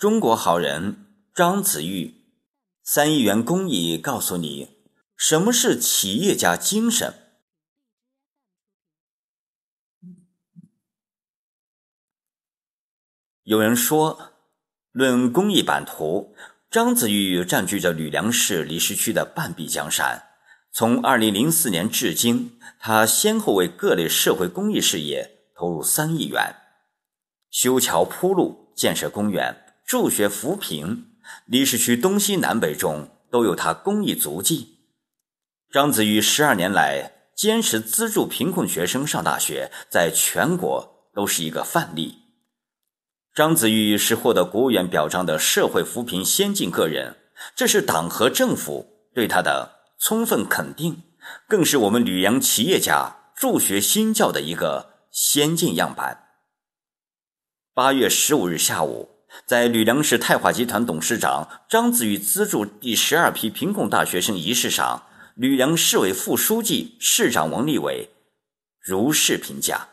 [0.00, 2.24] 中国好人张子玉，
[2.82, 4.78] 三亿元公益告诉你
[5.14, 7.12] 什么是企业家精神。
[13.42, 14.32] 有人说，
[14.90, 16.34] 论公益版图，
[16.70, 20.30] 张子玉占据着吕梁市离石区的半壁江山。
[20.72, 26.54] 从二零零四年至今，他先后为各类社会公益事业投入三亿元，
[27.50, 29.66] 修桥铺路，建设公园。
[29.90, 34.78] 助学扶贫，离石区东西南北中都有他公益足迹。
[35.72, 42.18] 张子玉十二年来坚持资助贫困学生上大学，在全国都是一个范例。
[43.34, 47.16] 张子玉是获得国务院表彰的社会扶贫先进个人，
[47.56, 51.02] 这是党和政府对他的充分肯定，
[51.48, 56.28] 更是我们吕阳企业家助学新教的一个先进样板。
[57.74, 59.09] 八月十五日下午。
[59.46, 68.10] 在吕梁市泰华集团董事长张子玉资助第十二批贫困大学生仪式上，吕梁市委副书记、市长王立伟
[68.80, 69.88] 如是评价：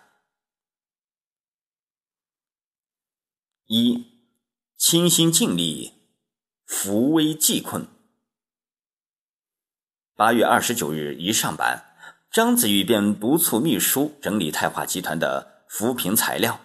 [3.67, 4.05] 一、
[4.77, 5.93] 倾心尽力，
[6.65, 7.87] 扶危济困。
[10.15, 11.85] 八月二十九日一上班，
[12.31, 16.59] 张子玉便督促秘书整理泰华集团的扶贫材料。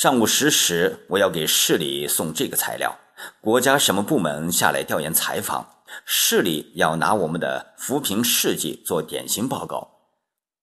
[0.00, 2.96] 上午十时，我要给市里送这个材料。
[3.40, 9.90] 国家什么部门下来调研采访，市里要拿我们的扶贫事迹做典型报告。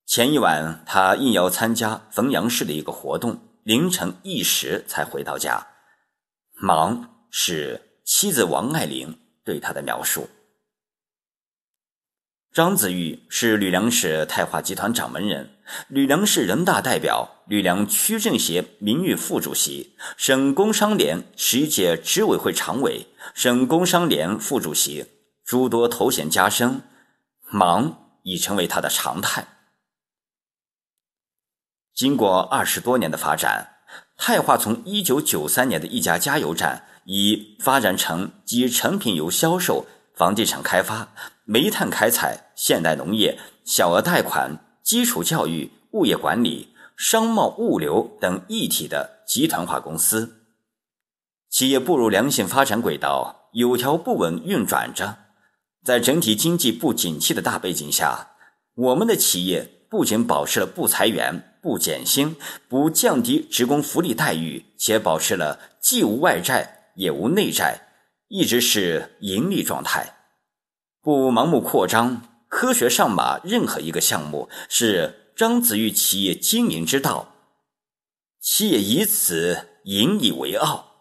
[0.05, 5.67] 前一晚，他应邀参加汾阳市的一个活动，凌晨一时才回到家。
[6.53, 10.29] 忙是妻子王爱玲对他的描述。
[12.55, 15.49] 张子玉是吕梁市泰华集团掌门人，
[15.89, 25.05] 吕梁市人大代表，吕梁区政协名誉副主席，省工商联十一届执委会常委，省工商联副主席，
[25.43, 26.81] 诸多头衔加身，
[27.51, 29.45] 忙已成为他的常态。
[31.93, 33.79] 经过二十多年的发展，
[34.15, 39.85] 泰华从一九九三年的一家加油站，已发展成集成品油销售。
[40.15, 41.09] 房地产开发、
[41.43, 50.41] 煤炭开采、现代农业、小额贷款、基础教育、物业管理、商贸物流等一体的集团化公司，
[51.49, 55.17] 企业步入良性发展轨道，有条不紊运转着。
[55.83, 58.31] 在整体经济不景气的大背景下，
[58.75, 62.35] 我们的企业不仅保持了不裁员、不减薪、
[62.67, 67.81] 不降低职工福利待遇，且保持了既无外债也无内债。
[68.27, 70.15] 一直是盈利状态，
[71.01, 73.39] 不盲目扩张，科学上马。
[73.43, 77.35] 任何一个项目是张子玉企业经营之道，
[78.39, 80.91] 企业以此引以为傲。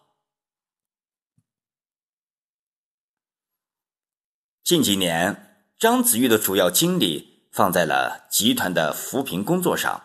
[4.62, 10.02] 近几年，张子玉的主要精力放在了集团的扶贫工作上。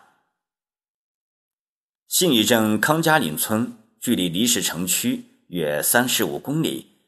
[2.06, 6.98] 信义镇康家岭村距离离石城区约三十五公里。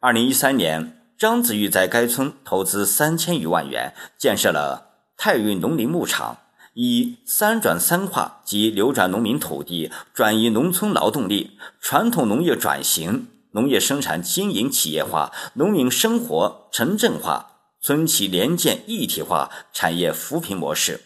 [0.00, 6.38] 二零一三年，张子玉在该村投资三千余万元，建设了泰运农林牧场，
[6.74, 21.00] 以“三转三化”及流转农民土地、转移农村劳动力、传统农业转型、农业生产经营企业化、农民生活城镇化、村企联建一体化产业扶贫模式，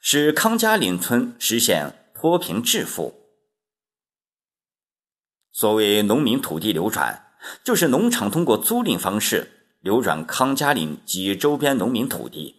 [0.00, 3.14] 使康家岭村实现脱贫致富。
[5.52, 7.27] 所谓农民土地流转。
[7.64, 9.50] 就是农场通过租赁方式
[9.80, 12.56] 流转康家岭及周边农民土地，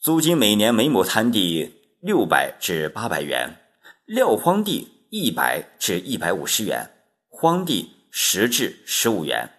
[0.00, 1.70] 租金每年每亩摊地
[2.00, 3.56] 六百至八百元，
[4.04, 6.90] 撂荒地一百至一百五十元，
[7.28, 9.50] 荒地十至十五元，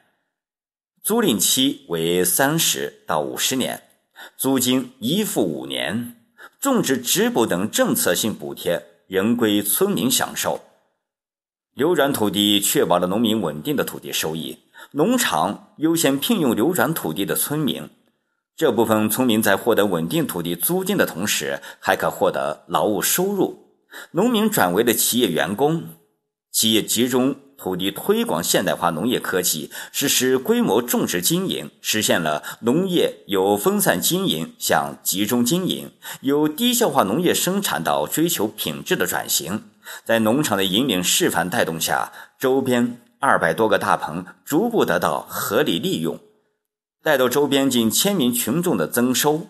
[1.01, 3.81] 租赁期为三十到五十年，
[4.37, 6.15] 租金一付五年，
[6.59, 10.61] 种植植补等政策性补贴仍归村民享受。
[11.75, 14.59] 流转土地确保了农民稳定的土地收益，
[14.91, 17.89] 农场优先聘用流转土地的村民，
[18.55, 23.65] 这部分村民在获得稳定土地租金的同时，还可获得劳务收入。
[24.11, 25.83] 农民转为了企业员工，
[26.49, 35.91] 企业集中土地推广现代化农业科技，实施规模种植经营，实现了农业由分散经营向集中经营，
[36.21, 39.63] 由低效化农业生产到追求品质的转型。
[40.03, 46.19] 在农场的引领示范带动下，周边二百多个大棚逐步得到合理利用，
[47.03, 49.47] 带动周边近千名群众的增收。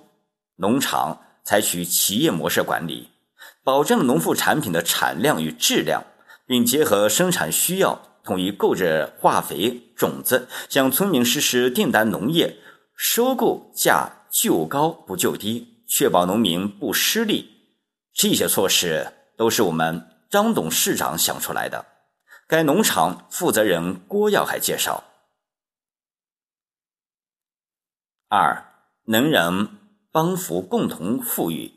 [0.58, 3.10] 农场采取企业模式管理，
[3.64, 6.04] 保证农副产品的产量与质量，
[6.48, 12.58] 并结合生产需要统一购置化肥、种子，向村民实施订单农业，
[12.96, 17.52] 收购价就高不就低，确保农民不失利。
[18.14, 21.86] 这些措施都是我们张董事长想出来的。
[22.48, 25.04] 该农场负责人郭耀海介绍：
[28.28, 28.64] 二，
[29.06, 29.80] 能人
[30.12, 31.74] 帮扶共同富裕，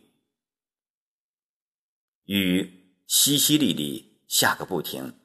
[2.24, 5.18] 雨淅淅沥沥下个不停。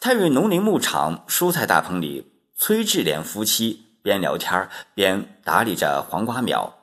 [0.00, 6.78] 泰瑞农林牧场蔬菜大棚里，崔志莲夫妻边聊天边打理着黄瓜苗。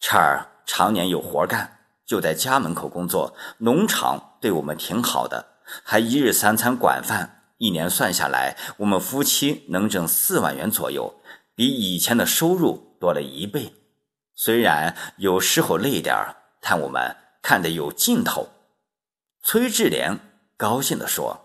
[0.00, 1.75] 这儿常年有活干，
[2.06, 3.36] 就在家门口工作。
[3.58, 7.32] 农场对我们挺好的，还一日三餐管饭。
[7.58, 11.20] 一年算下来，我们夫妻能挣四万元左右，
[11.54, 13.74] 比以前的收入多了一倍。
[14.34, 18.48] 虽然有时候累点儿，但我们看得有劲头。
[19.42, 20.20] 崔志莲
[20.56, 21.42] 高兴地说。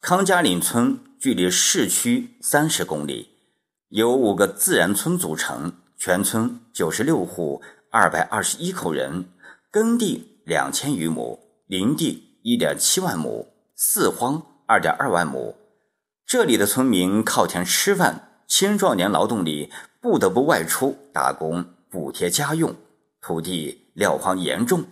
[0.00, 3.30] 康家岭村距离市区三十公里，
[3.88, 7.60] 由五个自然村组成，全村九十六户，
[7.90, 9.24] 二百二十一口人，
[9.70, 15.56] 耕地两千余亩，林地一点七万亩，四荒二点二万亩。
[16.24, 22.76] 这里的村民靠田吃饭，青壮年劳动力不得不外出打工补贴家用，
[23.20, 24.84] 土地撂荒严重。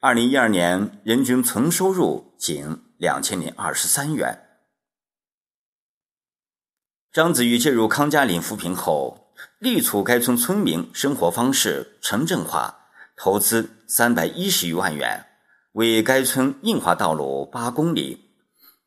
[0.00, 2.78] 二零一二年人均纯收入仅。
[3.02, 4.41] 两千零二十三元。
[7.12, 12.86] 张子玉介入康家岭扶贫后，力促该村村民生活方式城镇化，
[13.18, 15.26] 投资三百一十余万元，
[15.72, 18.30] 为该村硬化道路八公里，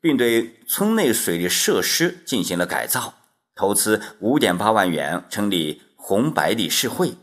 [0.02, 3.14] 并对村内水利设施进行了改造，
[3.54, 7.14] 投资五点八万元成立红白理事会，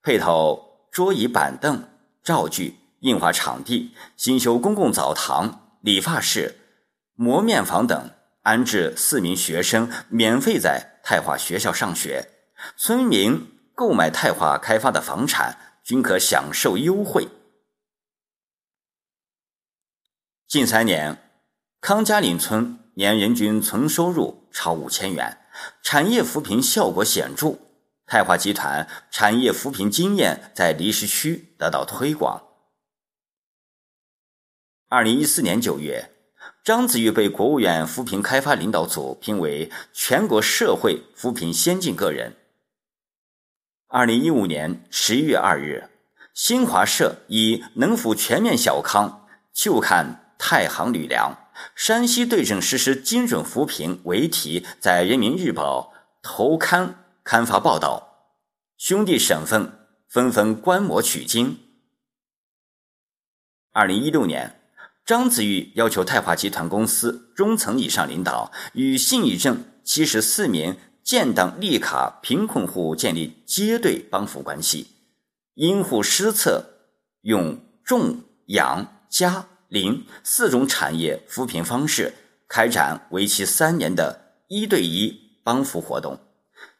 [0.00, 1.82] 配套桌椅板凳、
[2.22, 5.62] 灶具、硬化场地，新修公共澡堂。
[5.80, 6.56] 理发室、
[7.14, 8.10] 磨面房等，
[8.46, 12.30] 安置四名学生免费在泰华学校上学。
[12.76, 17.26] 村民购买泰华开发的房产，均可享受优惠。
[20.46, 21.18] 近三年，
[21.80, 25.38] 康家岭村年人均纯收入超五千元，
[25.82, 27.58] 产业扶贫效果显著。
[28.06, 32.44] 泰华集团产业扶贫经验在离石区得到推广。
[34.88, 36.15] 二零一四年九月，
[36.66, 42.34] 张子玉被国务院扶贫开发领导组评为全国社会扶贫先进个人。
[43.86, 45.88] 二零一五年十一月二日，
[46.34, 51.38] 新华社以“能否全面小康，就看太行吕梁，
[51.76, 58.32] 山西对症实施精准扶贫”为题，在人民日报头刊刊发报道，
[58.76, 61.60] 兄弟省份纷纷观摩取经。
[63.70, 64.62] 二零一六年。
[65.06, 74.88] 张子玉要求泰华集团公司中层以上领导与信义镇七十四名建档立卡贫困户建立结对帮扶关系，
[75.54, 76.64] 因户施策，
[77.20, 82.12] 用种、养、加、林四种产业扶贫方式，
[82.48, 86.18] 开展为期三年的一对一帮扶活动，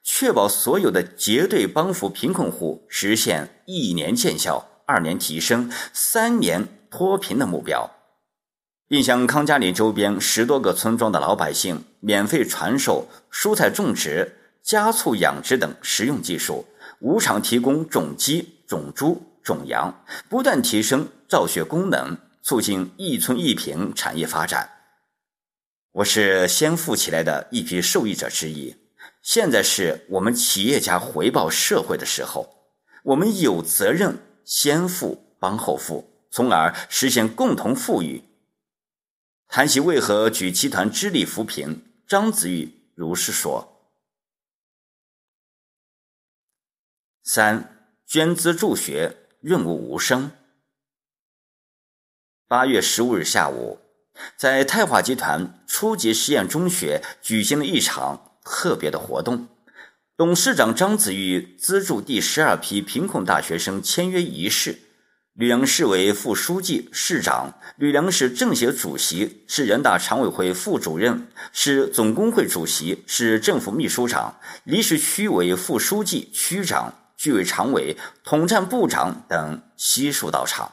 [0.02, 7.89] 确保所有的结对帮扶贫困户实现一年见效、二年提升、三年脱贫的目标。
[8.88, 16.64] 并向康家里周边十多个村庄的老百姓免费传授蔬菜种植、加畜养殖等实用技术，
[17.00, 19.93] 无偿提供种鸡、种猪、种羊，
[20.28, 24.70] 不断提升造血功能，促进一村一品产业发展。
[25.93, 28.76] 我是先富起来的一批受益者之一，
[29.20, 32.46] 现在是我们企业家回报社会的时候，
[33.02, 38.22] 我们有责任先富帮后富，从而实现共同富裕。
[39.48, 43.91] 谈起为何举集团之力扶贫，张子玉如是说：
[47.22, 50.31] 三捐资助学，润物无声。
[52.46, 53.81] 八月十五日下午，
[54.36, 59.48] 在泰华集团初级实验中学举行了一场特别的活动，
[60.17, 64.79] 董事长张子玉资助第十二批贫困大学生签约仪式。
[65.36, 80.72] 吕梁市委副书记、市长，吕梁市政协主席，市人大常委会副主任，市总工会主席，市政府秘书长，离石区委副书记、区长、居委常委、统战部长等悉数到场。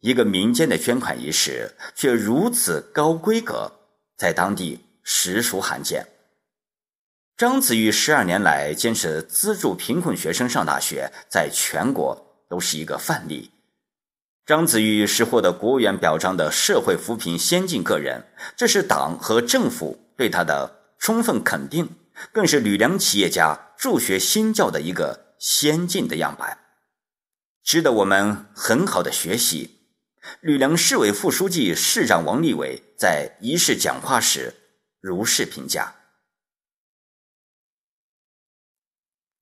[0.00, 3.70] 一个民间的捐款仪式，却如此高规格，
[4.16, 6.06] 在当地实属罕见。
[7.36, 13.50] 张子玉十二年来坚持资助贫困学生上大学，在全国都是一个范例。
[14.44, 18.24] 张子玉是获得国务院表彰的社会扶贫先进个人，
[18.56, 21.96] 这是党和政府对他的充分肯定，
[22.32, 26.58] 更是吕梁企业家助学新教的一个先进的样板，
[27.64, 29.72] 值得我们很好的学习。
[30.40, 34.54] 吕梁市委副书记、市长王立伟在仪式讲话时
[35.00, 35.94] 如是评价：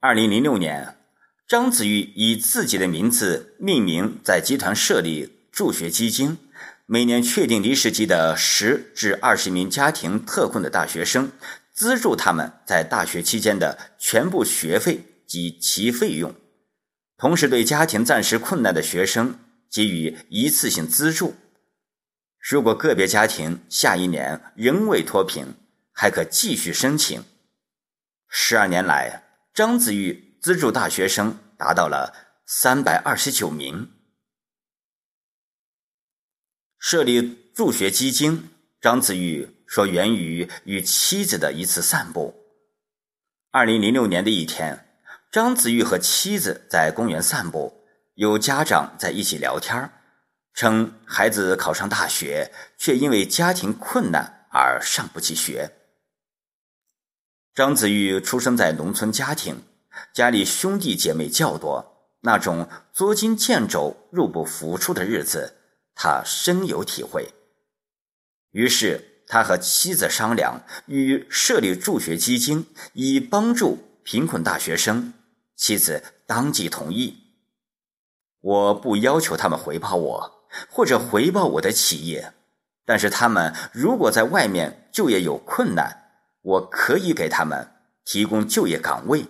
[0.01, 1.04] 二零零六年，
[1.55, 6.37] 张子玉以自己的名字命名，在集团设立助学基金，
[6.85, 11.31] 每年确定离世级的十至二十名家庭特困的大学生，
[11.73, 16.35] 资助他们在大学期间的全部学费及其费用，
[17.17, 19.39] 同时对家庭暂时困难的学生。
[19.71, 21.37] 给予一次性资助，
[22.41, 25.55] 如果个别家庭下一年仍未脱贫，
[25.93, 27.23] 还可继续申请。
[28.29, 29.23] 十二年来，
[29.55, 32.15] 张子玉资助大学生达到了
[32.47, 33.91] 三百二十九名。
[36.79, 42.35] 设立助学基金，张子玉说源于与妻子的一次散步。
[43.51, 45.01] 二零零六年的一天，
[45.33, 47.83] 张子玉和妻子在公园散步。
[48.15, 49.91] 有家长在一起聊天
[50.53, 55.73] 称孩子考上大学，却因为家庭困难而上不起学。
[57.53, 59.65] 张子玉出生在农村家庭，
[60.13, 65.55] 家里兄弟姐妹较多，那种捉襟见肘、入不敷出的日子，
[65.95, 67.33] 他深有体会。
[68.51, 75.13] 于是，他和妻子商量，与设立助学基金，以帮助贫困大学生。
[75.57, 77.19] 妻子当即同意。
[78.41, 82.33] 我不要求他们回报我，或者回报我的企业，
[82.85, 86.11] 但是他们如果在外面就业有困难，
[86.43, 87.71] 我可以给他们
[88.05, 89.27] 提供就业岗位。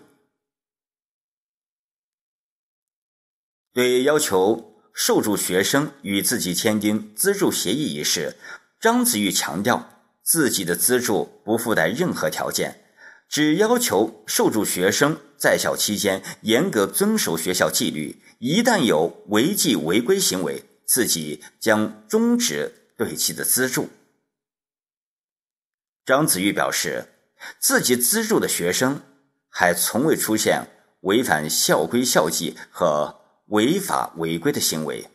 [3.74, 8.36] 对要求受助学生与自己签订资助协议一事，
[8.80, 12.82] 张子玉强调，自己的资助不附带任何条件。
[13.28, 23.88] 只要求受助学生在校期间严格遵守学校纪律，一旦有违纪违规行为，自己将终止对其的资助。
[26.06, 27.08] 张子玉表示，
[27.58, 29.02] 自己资助的学生
[29.48, 30.68] 还从未出现
[31.00, 35.08] 违反校规校纪和违法违规的行为。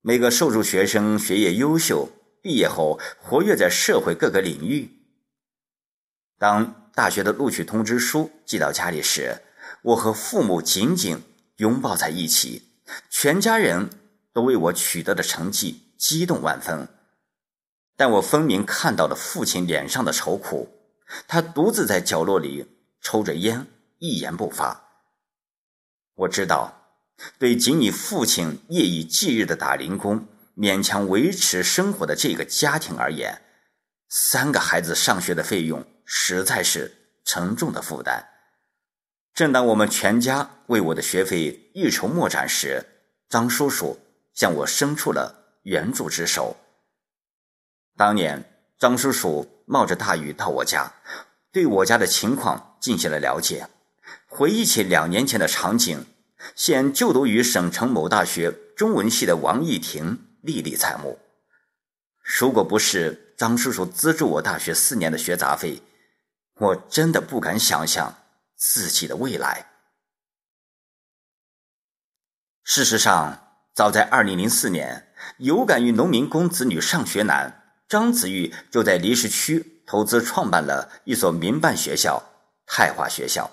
[0.00, 2.08] 每个受助学生学业优秀，
[2.42, 4.90] 毕业后活跃在社会各个领域。
[6.38, 9.42] 当大学的录取通知书寄到家里时，
[9.82, 11.22] 我和父母紧紧
[11.56, 12.62] 拥抱在一起，
[13.10, 13.90] 全家人
[14.32, 16.88] 都为我取得的成绩激动万分。
[17.96, 20.68] 但我分明看到了父亲脸上的愁苦，
[21.26, 22.66] 他独自在角落里
[23.00, 23.66] 抽着烟，
[23.98, 24.84] 一言不发。
[26.14, 26.75] 我知道，
[27.38, 33.42] 对仅你父亲夜以继日的打零工，勉强维持生活的这个家庭而言，
[34.08, 35.84] 三个孩子上学的费用。
[36.08, 38.28] 实在是沉重的负担。
[39.34, 42.86] 正当我们全家为我的学费一筹莫展时，
[43.28, 43.98] 张叔叔
[44.32, 46.56] 向我伸出了援助之手。
[47.96, 48.44] 当年，
[48.78, 50.92] 张叔叔冒着大雨到我家，
[51.50, 53.68] 对我家的情况进行了了解。
[54.28, 56.06] 回忆起两年前的场景，
[56.54, 61.18] 现就读于省城某大学中文系的王艺婷历历在目。
[62.22, 65.82] 如果不是张叔叔资助我大学四年的学杂费，
[66.54, 68.16] 我真的不敢想象
[68.56, 69.70] 自己的未来。
[72.64, 82.22] 事实上，早在二零零四年，有感于农民工子女上学难，张子玉就在离石区投资创办了一所民办学校——
[82.66, 83.50] 泰华学校。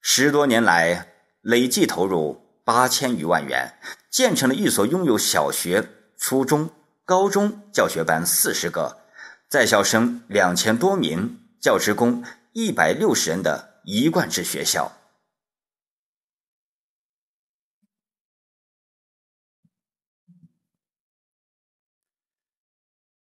[0.00, 1.11] 十多年来，
[1.42, 3.78] 累计投入八千余万元，
[4.10, 6.70] 建成了一所拥有小学、初中、
[7.04, 8.98] 高中教学班四十个，
[9.48, 11.38] 在校生两千多名。
[11.62, 14.90] 教职工一百六十人的一贯制学校。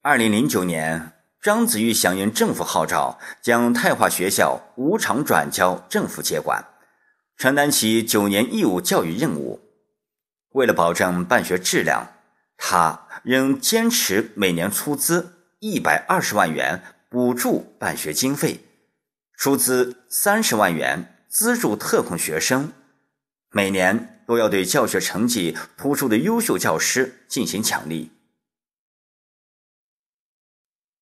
[0.03, 6.65] 二零零九年，张子玉响应政府号召，将泰华学校无偿转交政府接管，
[7.39, 9.61] 承担起九年义务教育任务。
[10.51, 12.13] 为了保证办学质量，
[12.59, 16.83] 他仍坚持每年出资一百二十万元。
[17.11, 18.61] 补助办学经费，
[19.33, 22.71] 出资三十万元资助特困学生，
[23.49, 28.11] 每年都要对教学成绩突出的优秀教师进行奖励。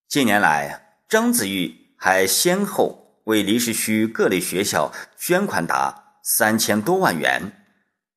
[0.07, 7.53] 近年来，张子玉还先后为离石区各类学校捐款达三千多万元。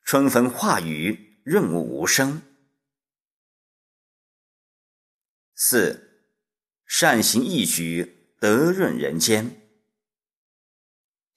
[0.03, 2.41] 春风化雨，润物无声。
[5.53, 6.23] 四，
[6.87, 9.61] 善行义举，德润人间。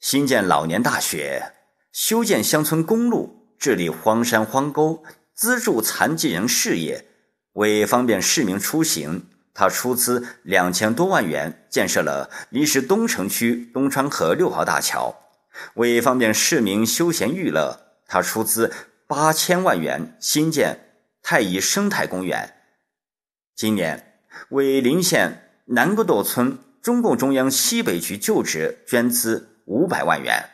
[0.00, 1.52] 新建老年大学，
[1.92, 7.04] 修建乡村公路，治理荒山荒沟，资助残疾人事业，
[7.52, 9.28] 为方便市民出行。
[9.52, 15.31] 他出资两千多万元建设了离石东城区东川河六号大桥，
[15.74, 18.72] 为方便市民休闲娱乐，他出资
[19.06, 20.78] 八千万元新建
[21.22, 22.54] 太乙生态公园。
[23.54, 30.50] 今年为临县南沟垛村中共中央西北局旧址捐资五百万元，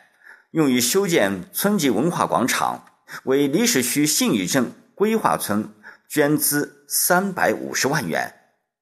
[0.51, 2.85] 用于修建村级文化广场；
[3.23, 5.73] 为离石区信义镇规划村
[6.07, 8.35] 捐资三百五十万元。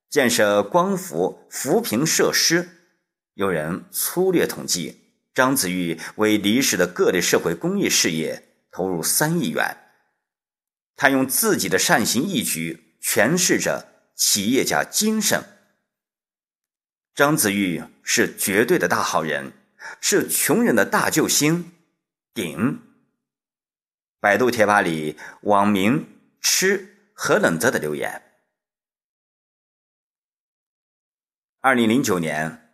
[0.10, 2.70] 建设光伏扶贫设施，
[3.34, 5.07] 有人粗略统计，
[5.38, 9.78] 张子玉为离石的各类社会公益事业投入三亿元。
[10.96, 15.44] 他用自己的善行义举诠释着企业家精神。
[17.14, 19.54] 张子玉是绝对的大好人，
[20.02, 21.72] 是穷人的大救星。
[22.34, 22.82] 顶。
[24.20, 28.24] 百度贴吧里网名“吃何冷泽”的留言。
[31.60, 32.67] 二零零九年，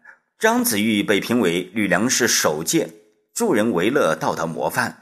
[0.43, 2.89] 张子玉被评为吕梁市首届
[3.33, 4.97] 助人为乐道德模范，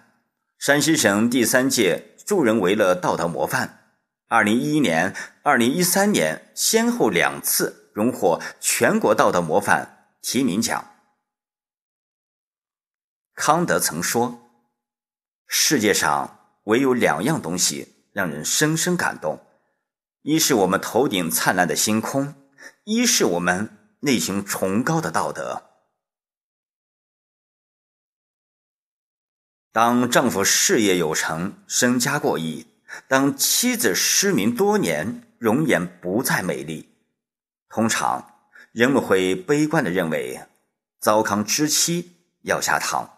[0.59, 3.95] 山西省第三届助人为乐道德模范。
[4.27, 10.91] 二零一一年、二零一三年先后两次荣获全国道德模范提名奖。
[13.33, 14.39] 康德曾说
[15.49, 19.43] ：“世界上唯有两样东西让人深深感动，
[20.21, 22.35] 一是我们头顶灿烂的星空，
[22.83, 25.63] 一是我们。”内心崇高的道德。
[29.71, 32.65] 当丈夫事业有成、身家过亿；
[33.07, 36.89] 当妻子失明多年、容颜不再美丽，
[37.69, 38.41] 通常
[38.73, 40.41] 人们会悲观的认为
[40.99, 43.17] 糟糠之妻要下堂，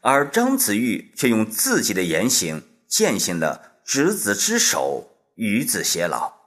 [0.00, 6.37] 而张子玉却用自己的言行践行了执子之手，与子偕老。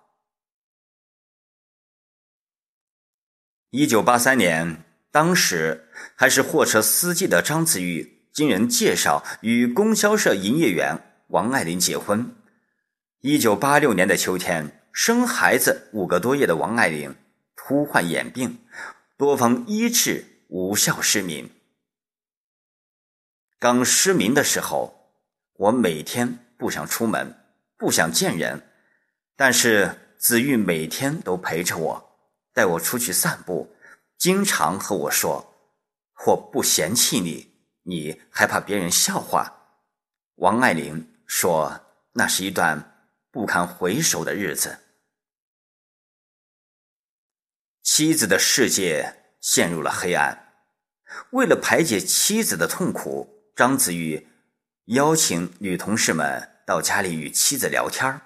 [3.71, 12.36] 一九八三年，当时还是货车司机的张子玉，经人介绍与供销社营业员王爱玲结婚。
[13.21, 17.15] 一九八六年的秋天，生孩子五个多月的王爱玲
[17.55, 18.60] 突患眼病，
[19.15, 21.49] 多方医治无效失明。
[23.57, 25.13] 刚失明的时候，
[25.53, 27.34] 我每天不想出门，
[27.77, 28.63] 不想见人，
[29.38, 32.11] 但是子玉每天都陪着我。
[32.54, 33.76] 带我出去散步，
[34.18, 35.54] 经常和我说
[36.28, 39.80] ：“我不嫌弃你，你还怕别人笑话。”
[40.36, 41.82] 王爱玲说
[42.14, 44.80] ：“那是一段不堪回首的日子。”
[47.84, 50.54] 妻子的世界陷入了黑暗。
[51.32, 54.28] 为了排解妻子的痛苦，张子玉
[54.86, 58.22] 邀请女同事们到家里与妻子聊天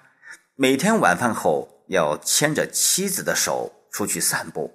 [0.54, 3.75] 每天晚饭后要牵着妻子的手。
[3.96, 4.74] 出去散步，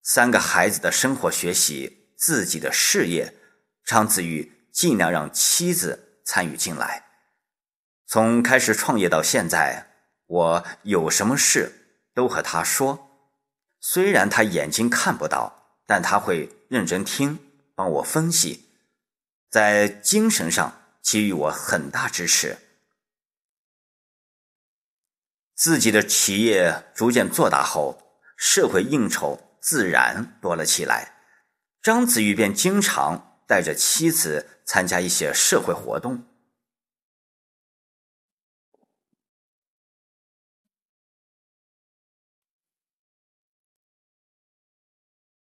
[0.00, 3.34] 三个孩子的生活、学习，自己的事业，
[3.84, 7.04] 张子玉尽量让妻子参与进来。
[8.06, 9.90] 从开始创业到现在，
[10.26, 11.72] 我有什么事
[12.14, 13.10] 都和他说。
[13.80, 17.40] 虽然他眼睛看不到，但他会认真听，
[17.74, 18.68] 帮我分析，
[19.50, 22.56] 在精神上给予我很大支持。
[25.56, 28.04] 自己的企业逐渐做大后。
[28.38, 31.12] 社会应酬自然多了起来，
[31.82, 36.24] 张子玉便经常带着妻子参加一些社会活动。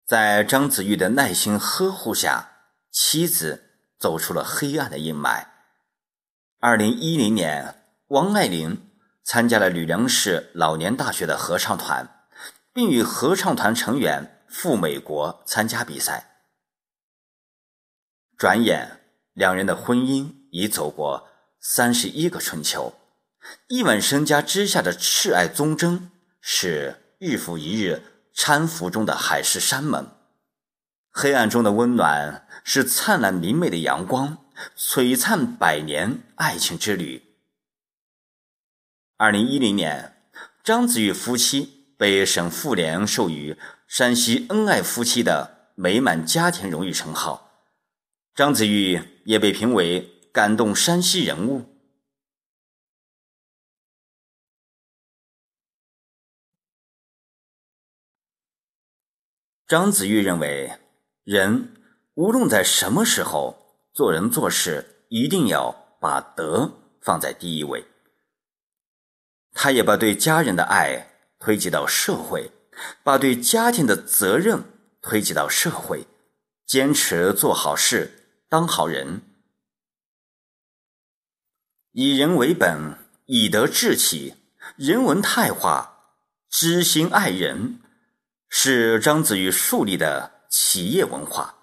[0.07, 2.53] 在张子玉的耐心呵护下，
[2.91, 5.47] 妻子走出了黑暗的阴霾。
[6.59, 8.91] 二零一零年，王爱玲
[9.23, 12.18] 参加了吕梁市老年大学的合唱团。
[12.79, 16.45] 并与合唱团成员赴美国参加比赛。
[18.37, 19.01] 转眼，
[19.33, 21.27] 两人的婚姻已走过
[21.59, 22.95] 三十一个春秋。
[23.67, 28.01] 亿万身家之下的挚爱忠贞，是日复一日
[28.33, 30.05] 搀扶中的海誓山盟；
[31.11, 37.25] 黑暗中的温暖，是灿烂明媚的阳光，璀璨百年爱情之旅。
[39.17, 40.31] 二零一零年，
[40.63, 41.78] 张子玉夫妻。
[41.99, 43.59] 被省妇联授予
[43.89, 47.67] 山西恩爱夫妻的美满家庭荣誉称号。
[48.35, 51.65] 张子玉也被评为感动山西人物。
[59.67, 60.79] 张子玉认为，
[61.25, 61.75] 人
[62.15, 67.85] 无论在什么时候做人做事，一定要把德放在第一位。
[69.53, 72.51] 他也把对家人的爱推及到社会，
[73.03, 74.65] 把对家庭的责任
[75.01, 76.07] 推及到社会，
[76.67, 79.23] 坚持做好事，当好人，
[81.93, 82.97] 以人为本，
[83.27, 84.35] 以德治企，
[84.77, 86.17] 人文泰化，
[86.49, 87.81] 知心爱人。
[88.51, 91.55] 是章子玉树立的企业文化。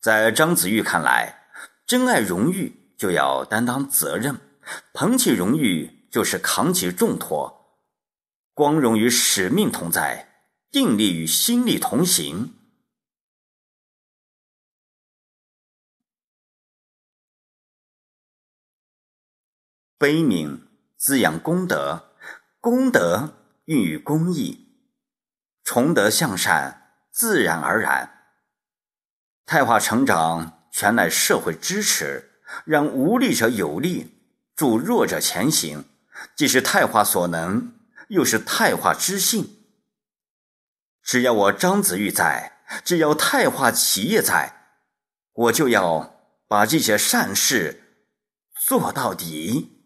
[0.00, 1.50] 在章子玉看来，
[1.86, 4.40] 真爱荣誉就要担当责任，
[4.94, 7.57] 捧起荣誉就是扛起重托，
[8.58, 10.42] 光荣与使命同在，
[10.72, 12.56] 定力与心力同行。
[19.96, 20.62] 悲悯
[20.96, 22.16] 滋养功德，
[22.60, 24.66] 功德孕育公益。
[25.62, 28.32] 崇德向善，自然而然。
[29.46, 34.20] 太化成长全赖社会支持，让无力者有力，
[34.56, 35.84] 助弱者前行，
[36.34, 37.77] 既是太化所能，
[38.08, 39.56] 又是太化之性。
[41.02, 44.80] 只要我张子玉在，只要太化企业在，
[45.32, 47.82] 我就要把这些善事
[48.66, 49.77] 做到底。